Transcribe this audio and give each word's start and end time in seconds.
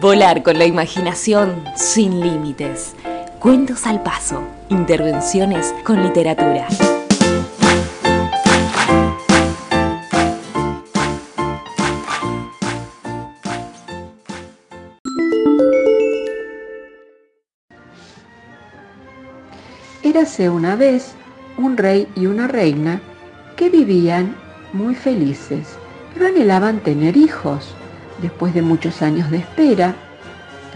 Volar 0.00 0.42
con 0.42 0.56
la 0.56 0.64
imaginación 0.64 1.62
sin 1.76 2.20
límites. 2.20 2.96
Cuentos 3.38 3.86
al 3.86 4.02
paso. 4.02 4.42
Intervenciones 4.70 5.74
con 5.84 6.02
literatura. 6.02 6.66
Érase 20.02 20.48
una 20.48 20.76
vez 20.76 21.12
un 21.58 21.76
rey 21.76 22.08
y 22.16 22.24
una 22.24 22.48
reina 22.48 23.02
que 23.54 23.68
vivían 23.68 24.34
muy 24.72 24.94
felices, 24.94 25.76
pero 26.14 26.28
anhelaban 26.28 26.80
tener 26.80 27.18
hijos. 27.18 27.74
Después 28.22 28.52
de 28.54 28.62
muchos 28.62 29.02
años 29.02 29.30
de 29.30 29.38
espera, 29.38 29.94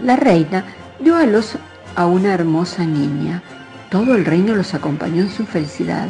la 0.01 0.15
reina 0.15 0.65
dio 0.99 1.15
a 1.15 1.25
luz 1.25 1.57
a 1.95 2.05
una 2.07 2.33
hermosa 2.33 2.85
niña. 2.85 3.43
Todo 3.89 4.15
el 4.15 4.25
reino 4.25 4.55
los 4.55 4.73
acompañó 4.73 5.21
en 5.21 5.29
su 5.29 5.45
felicidad. 5.45 6.07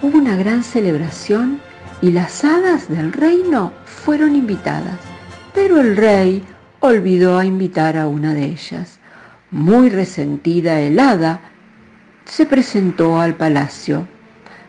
Hubo 0.00 0.18
una 0.18 0.36
gran 0.36 0.62
celebración 0.62 1.60
y 2.00 2.12
las 2.12 2.44
hadas 2.44 2.88
del 2.88 3.12
reino 3.12 3.72
fueron 3.84 4.34
invitadas, 4.34 4.98
pero 5.54 5.80
el 5.80 5.96
rey 5.96 6.44
olvidó 6.80 7.38
a 7.38 7.44
invitar 7.44 7.96
a 7.96 8.08
una 8.08 8.34
de 8.34 8.44
ellas. 8.44 8.98
Muy 9.50 9.90
resentida 9.90 10.80
el 10.80 10.98
hada, 10.98 11.40
se 12.24 12.46
presentó 12.46 13.20
al 13.20 13.34
palacio. 13.34 14.06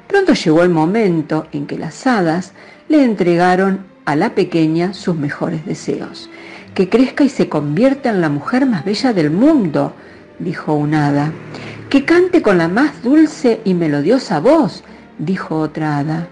Pronto 0.08 0.34
llegó 0.34 0.64
el 0.64 0.70
momento 0.70 1.48
en 1.52 1.66
que 1.66 1.78
las 1.78 2.06
hadas 2.06 2.54
le 2.90 3.04
entregaron 3.04 3.93
a 4.06 4.16
la 4.16 4.36
pequeña 4.36 4.94
sus 4.94 5.16
mejores 5.16 5.66
deseos. 5.66 6.30
Que 6.74 6.90
crezca 6.90 7.24
y 7.24 7.30
se 7.30 7.50
convierta 7.50 8.10
en 8.10 8.22
la 8.22 8.30
mujer 8.30 8.66
más 8.66 8.84
bella 8.84 9.14
del 9.14 9.32
mundo, 9.32 9.94
dijo 10.40 10.74
una 10.74 11.08
hada. 11.08 11.32
Que 11.90 12.06
cante 12.06 12.42
con 12.42 12.58
la 12.58 12.68
más 12.68 13.04
dulce 13.04 13.62
y 13.64 13.74
melodiosa 13.74 14.40
voz, 14.40 14.84
dijo 15.20 15.60
otra 15.60 15.98
hada. 15.98 16.28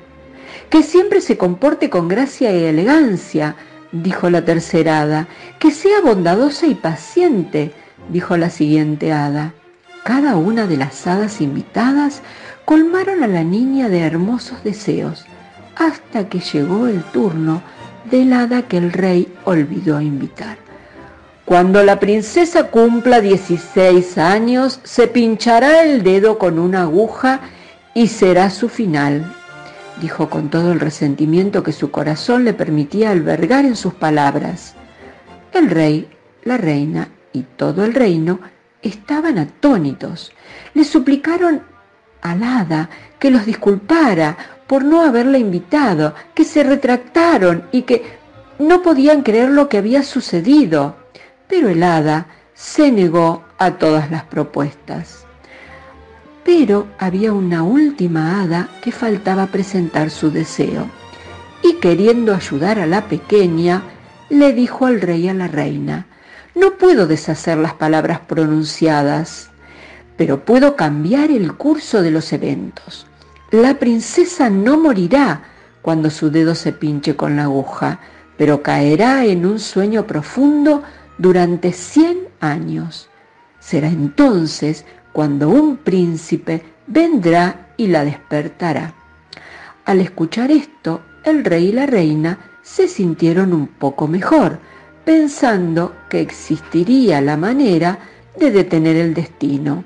Que 0.70 0.84
siempre 0.84 1.22
se 1.22 1.38
comporte 1.38 1.90
con 1.90 2.08
gracia 2.08 2.52
y 2.52 2.64
elegancia, 2.64 3.56
dijo 3.92 4.30
la 4.30 4.44
tercera 4.44 5.02
hada. 5.02 5.28
Que 5.60 5.72
sea 5.72 6.02
bondadosa 6.02 6.66
y 6.66 6.76
paciente, 6.76 7.72
dijo 8.10 8.38
la 8.38 8.50
siguiente 8.50 9.14
hada. 9.14 9.54
Cada 10.04 10.36
una 10.36 10.66
de 10.66 10.78
las 10.78 11.06
hadas 11.06 11.42
invitadas 11.42 12.24
colmaron 12.66 13.24
a 13.24 13.28
la 13.28 13.44
niña 13.44 13.88
de 13.90 14.00
hermosos 14.00 14.64
deseos 14.64 15.26
hasta 15.82 16.30
que 16.30 16.40
llegó 16.40 16.88
el 16.88 17.04
turno 17.06 17.64
del 18.10 18.34
hada 18.34 18.64
que 18.64 18.78
el 18.78 18.92
rey 18.94 19.34
olvidó 19.46 20.00
invitar. 20.00 20.58
Cuando 21.46 21.84
la 21.84 22.00
princesa 22.00 22.68
cumpla 22.68 23.20
16 23.20 24.18
años, 24.20 24.80
se 24.84 25.08
pinchará 25.08 25.84
el 25.84 26.04
dedo 26.04 26.38
con 26.38 26.60
una 26.60 26.84
aguja 26.84 27.42
y 27.96 28.08
será 28.08 28.52
su 28.52 28.70
final, 28.70 29.34
dijo 30.00 30.30
con 30.30 30.50
todo 30.50 30.72
el 30.72 30.80
resentimiento 30.80 31.64
que 31.64 31.74
su 31.74 31.90
corazón 31.90 32.46
le 32.46 32.54
permitía 32.54 33.10
albergar 33.10 33.66
en 33.66 33.76
sus 33.76 33.96
palabras. 33.96 34.76
El 35.52 35.70
rey, 35.70 36.08
la 36.44 36.58
reina 36.58 37.10
y 37.34 37.42
todo 37.42 37.84
el 37.84 37.94
reino 37.96 38.40
estaban 38.84 39.40
atónitos. 39.40 40.32
Le 40.74 40.84
suplicaron 40.84 41.71
al 42.22 42.44
hada 42.44 42.90
que 43.20 43.32
los 43.32 43.46
disculpara 43.46 44.38
por 44.68 44.84
no 44.84 45.02
haberla 45.02 45.38
invitado, 45.38 46.16
que 46.34 46.46
se 46.46 46.64
retractaron 46.64 47.68
y 47.72 47.82
que 47.84 48.04
no 48.58 48.82
podían 48.82 49.22
creer 49.22 49.50
lo 49.50 49.68
que 49.68 49.78
había 49.78 50.04
sucedido. 50.04 50.96
Pero 51.48 51.70
el 51.70 51.84
hada 51.84 52.28
se 52.54 52.92
negó 52.92 53.44
a 53.58 53.72
todas 53.72 54.10
las 54.10 54.24
propuestas. 54.24 55.26
Pero 56.44 56.88
había 56.98 57.34
una 57.34 57.64
última 57.64 58.42
hada 58.42 58.70
que 58.82 58.92
faltaba 58.92 59.48
presentar 59.48 60.10
su 60.10 60.32
deseo, 60.32 60.90
y 61.62 61.76
queriendo 61.76 62.34
ayudar 62.34 62.80
a 62.80 62.88
la 62.88 63.08
pequeña, 63.08 63.84
le 64.30 64.54
dijo 64.54 64.86
al 64.86 65.02
rey 65.02 65.26
y 65.26 65.30
a 65.30 65.34
la 65.34 65.48
reina, 65.48 66.08
no 66.56 66.78
puedo 66.78 67.06
deshacer 67.06 67.58
las 67.58 67.74
palabras 67.74 68.22
pronunciadas, 68.22 69.51
pero 70.22 70.46
puedo 70.46 70.76
cambiar 70.76 71.32
el 71.32 71.54
curso 71.54 72.04
de 72.04 72.12
los 72.12 72.32
eventos. 72.32 73.08
La 73.50 73.80
princesa 73.80 74.52
no 74.52 74.78
morirá 74.78 75.42
cuando 75.82 76.12
su 76.12 76.30
dedo 76.30 76.54
se 76.54 76.74
pinche 76.74 77.16
con 77.16 77.38
la 77.38 77.46
aguja, 77.46 78.00
pero 78.38 78.62
caerá 78.62 79.26
en 79.26 79.48
un 79.48 79.58
sueño 79.58 80.06
profundo 80.06 80.84
durante 81.18 81.74
100 81.74 82.28
años. 82.40 83.10
Será 83.60 83.88
entonces 83.88 84.86
cuando 85.12 85.50
un 85.50 85.78
príncipe 85.78 86.66
vendrá 86.86 87.74
y 87.76 87.88
la 87.88 88.06
despertará. 88.06 88.94
Al 89.86 90.02
escuchar 90.02 90.52
esto, 90.52 91.02
el 91.24 91.44
rey 91.44 91.70
y 91.70 91.72
la 91.72 91.88
reina 91.88 92.38
se 92.62 92.88
sintieron 92.88 93.54
un 93.54 93.66
poco 93.66 94.08
mejor, 94.08 94.60
pensando 95.04 95.96
que 96.12 96.22
existiría 96.22 97.22
la 97.22 97.38
manera 97.38 97.98
de 98.38 98.52
detener 98.52 98.98
el 98.98 99.16
destino. 99.16 99.84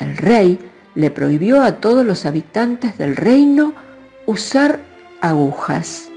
El 0.00 0.16
rey 0.16 0.58
le 0.94 1.10
prohibió 1.10 1.62
a 1.62 1.76
todos 1.76 2.04
los 2.04 2.26
habitantes 2.26 2.98
del 2.98 3.16
reino 3.16 3.74
usar 4.26 4.80
agujas. 5.20 6.08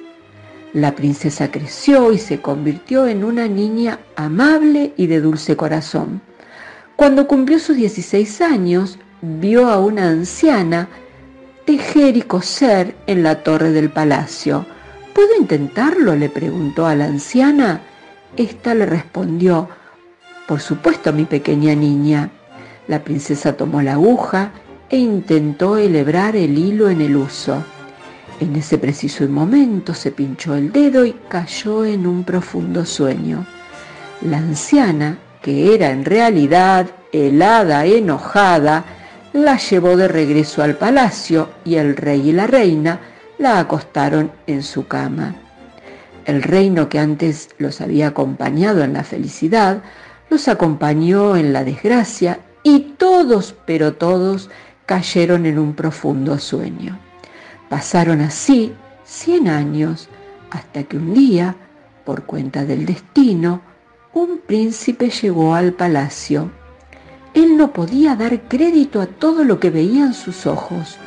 La 0.73 0.95
princesa 0.95 1.51
creció 1.51 2.11
y 2.11 2.17
se 2.17 2.41
convirtió 2.41 3.05
en 3.05 3.23
una 3.23 3.47
niña 3.47 3.99
amable 4.15 4.93
y 4.97 5.07
de 5.07 5.21
dulce 5.21 5.55
corazón. 5.55 6.21
Cuando 6.95 7.27
cumplió 7.27 7.59
sus 7.59 7.75
16 7.75 8.41
años, 8.41 8.97
vio 9.21 9.69
a 9.69 9.79
una 9.79 10.09
anciana 10.09 10.89
tejer 11.65 12.17
y 12.17 12.23
coser 12.23 12.95
en 13.07 13.23
la 13.23 13.43
torre 13.43 13.71
del 13.71 13.89
palacio. 13.89 14.65
¿Puedo 15.13 15.35
intentarlo? 15.39 16.15
le 16.15 16.29
preguntó 16.29 16.85
a 16.87 16.95
la 16.95 17.05
anciana. 17.05 17.81
Esta 18.35 18.73
le 18.73 18.85
respondió, 18.85 19.69
por 20.47 20.59
supuesto, 20.59 21.13
mi 21.13 21.25
pequeña 21.25 21.75
niña. 21.75 22.31
La 22.87 23.03
princesa 23.03 23.53
tomó 23.53 23.81
la 23.81 23.93
aguja 23.93 24.51
e 24.89 24.97
intentó 24.97 25.77
elebrar 25.77 26.35
el 26.35 26.57
hilo 26.57 26.89
en 26.89 27.01
el 27.01 27.15
uso. 27.15 27.63
En 28.39 28.55
ese 28.55 28.77
preciso 28.77 29.27
momento 29.29 29.93
se 29.93 30.11
pinchó 30.11 30.55
el 30.55 30.71
dedo 30.71 31.05
y 31.05 31.13
cayó 31.29 31.85
en 31.85 32.05
un 32.05 32.23
profundo 32.23 32.85
sueño. 32.85 33.45
La 34.21 34.37
anciana, 34.37 35.17
que 35.41 35.73
era 35.73 35.91
en 35.91 36.03
realidad 36.03 36.87
helada, 37.11 37.85
enojada, 37.85 38.83
la 39.31 39.57
llevó 39.57 39.95
de 39.95 40.07
regreso 40.07 40.61
al 40.61 40.75
palacio 40.75 41.49
y 41.63 41.75
el 41.75 41.95
rey 41.95 42.29
y 42.29 42.33
la 42.33 42.47
reina 42.47 42.99
la 43.37 43.59
acostaron 43.59 44.31
en 44.45 44.61
su 44.61 44.87
cama. 44.87 45.35
El 46.25 46.43
reino 46.43 46.87
que 46.89 46.99
antes 46.99 47.49
los 47.57 47.81
había 47.81 48.07
acompañado 48.07 48.83
en 48.83 48.93
la 48.93 49.03
felicidad, 49.03 49.81
los 50.29 50.47
acompañó 50.47 51.35
en 51.35 51.51
la 51.51 51.63
desgracia 51.63 52.39
y 52.63 52.79
todos, 52.97 53.55
pero 53.65 53.93
todos, 53.93 54.49
cayeron 54.85 55.45
en 55.45 55.59
un 55.59 55.73
profundo 55.73 56.39
sueño. 56.39 56.97
Pasaron 57.69 58.21
así 58.21 58.73
cien 59.03 59.47
años 59.47 60.09
hasta 60.51 60.83
que 60.83 60.97
un 60.97 61.13
día, 61.13 61.55
por 62.05 62.23
cuenta 62.23 62.65
del 62.65 62.85
destino, 62.85 63.61
un 64.13 64.39
príncipe 64.45 65.09
llegó 65.09 65.55
al 65.55 65.73
palacio. 65.73 66.51
Él 67.33 67.57
no 67.57 67.73
podía 67.73 68.15
dar 68.15 68.41
crédito 68.47 69.01
a 69.01 69.07
todo 69.07 69.43
lo 69.43 69.59
que 69.59 69.71
veían 69.71 70.13
sus 70.13 70.45
ojos. 70.45 70.97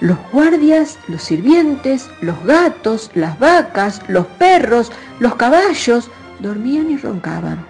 Los 0.00 0.18
guardias, 0.32 0.98
los 1.08 1.22
sirvientes, 1.22 2.08
los 2.20 2.42
gatos, 2.44 3.10
las 3.14 3.38
vacas, 3.38 4.00
los 4.08 4.26
perros, 4.26 4.90
los 5.20 5.34
caballos, 5.36 6.10
dormían 6.40 6.90
y 6.90 6.96
roncaban. 6.96 7.66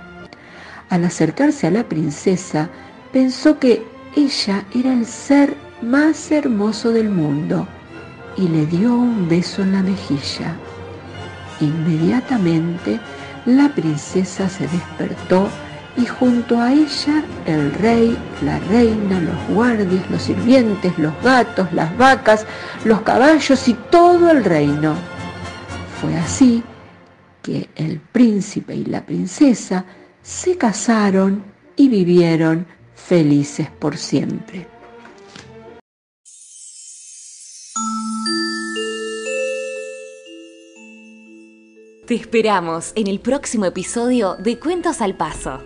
Al 0.89 1.05
acercarse 1.05 1.67
a 1.67 1.71
la 1.73 1.89
princesa, 1.89 2.71
pensó 3.17 3.59
que 3.59 3.83
ella 4.15 4.67
era 4.75 4.93
el 4.93 5.07
ser 5.07 5.57
más 5.81 6.31
hermoso 6.31 6.91
del 6.91 7.09
mundo 7.09 7.67
y 8.37 8.47
le 8.47 8.67
dio 8.67 8.95
un 8.95 9.27
beso 9.27 9.63
en 9.63 9.73
la 9.73 9.83
mejilla. 9.83 10.55
Inmediatamente 11.63 13.01
la 13.47 13.71
princesa 13.71 14.51
se 14.51 14.69
despertó 14.69 15.49
y 15.97 16.05
junto 16.05 16.61
a 16.61 16.75
ella 16.75 17.25
el 17.47 17.73
rey, 17.73 18.19
la 18.43 18.59
reina, 18.59 19.19
los 19.19 19.57
guardias, 19.57 20.11
los 20.11 20.21
sirvientes, 20.21 20.93
los 20.99 21.15
gatos, 21.23 21.73
las 21.73 21.97
vacas, 21.97 22.45
los 22.85 23.01
caballos 23.01 23.67
y 23.67 23.73
todo 23.91 24.31
el 24.31 24.45
reino. 24.45 24.95
Fue 26.03 26.15
así 26.19 26.63
que 27.41 27.71
el 27.77 27.99
príncipe 27.99 28.75
y 28.75 28.85
la 28.85 29.07
princesa 29.07 29.87
se 30.21 30.59
casaron 30.59 31.43
y 31.77 31.89
vivieron 31.89 32.75
felices 32.96 33.70
por 33.70 33.96
siempre. 33.96 34.66
Te 42.06 42.14
esperamos 42.14 42.93
en 42.94 43.08
el 43.08 43.20
próximo 43.20 43.64
episodio 43.66 44.37
de 44.37 44.58
Cuentos 44.58 45.00
al 45.00 45.16
Paso. 45.16 45.60